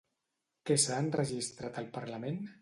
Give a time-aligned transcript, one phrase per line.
[0.69, 2.43] Què s'ha enregistrat al Parlament?